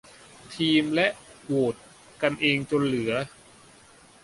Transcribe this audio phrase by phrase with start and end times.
[0.55, 1.07] ทีมและ
[1.45, 1.75] โหวด
[2.21, 3.13] กันเองจนเหลือ